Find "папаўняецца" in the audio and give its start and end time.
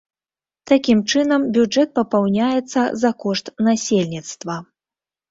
1.99-2.81